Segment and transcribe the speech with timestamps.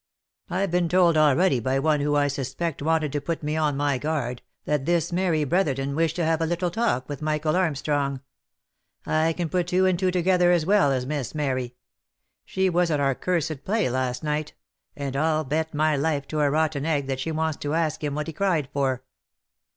[0.49, 3.99] I've been told already by one who I suspect wanted to put me on my
[3.99, 8.21] guard, that this Mary Brotherton wished to have a little talk with Michael Armstrong.
[9.05, 11.75] I can put two and two together as well as Miss Mary.
[12.45, 14.55] She was at our cursed play last night,
[14.95, 18.15] and I'll bet my life to a rotten egg that she wants to ask him
[18.15, 19.03] what he cried for."